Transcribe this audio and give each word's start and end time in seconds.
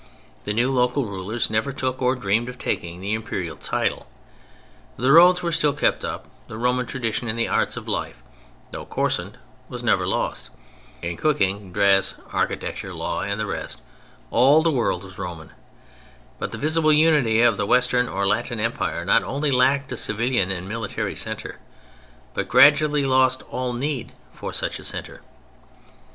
The 0.45 0.53
new 0.53 0.71
local 0.71 1.05
rulers 1.05 1.51
never 1.51 1.71
took, 1.71 2.01
or 2.01 2.15
dreamed 2.15 2.49
of 2.49 2.57
taking, 2.57 3.01
the 3.01 3.13
Imperial 3.13 3.55
title; 3.55 4.09
the 4.97 5.11
roads 5.11 5.43
were 5.43 5.51
still 5.51 5.73
kept 5.73 6.03
up, 6.03 6.25
the 6.47 6.57
Roman 6.57 6.87
tradition 6.87 7.27
in 7.27 7.35
the 7.35 7.47
arts 7.47 7.77
of 7.77 7.87
life, 7.87 8.19
though 8.71 8.83
coarsened, 8.83 9.37
was 9.69 9.83
never 9.83 10.07
lost. 10.07 10.49
In 11.03 11.17
cooking, 11.17 11.71
dress, 11.71 12.15
architecture, 12.33 12.95
law, 12.95 13.21
and 13.21 13.39
the 13.39 13.45
rest, 13.45 13.79
all 14.31 14.63
the 14.63 14.71
world 14.71 15.03
was 15.03 15.19
Roman. 15.19 15.51
But 16.39 16.51
the 16.51 16.57
visible 16.57 16.91
unity 16.91 17.43
of 17.43 17.55
the 17.57 17.67
Western 17.67 18.07
or 18.09 18.25
Latin 18.25 18.59
Empire 18.59 19.05
not 19.05 19.21
only 19.21 19.51
lacked 19.51 19.91
a 19.91 19.97
civilian 19.97 20.49
and 20.49 20.67
military 20.67 21.13
centre, 21.15 21.59
but 22.33 22.49
gradually 22.49 23.05
lost 23.05 23.43
all 23.51 23.71
need 23.71 24.13
for 24.33 24.51
such 24.51 24.79
a 24.79 24.83
centre. 24.83 25.21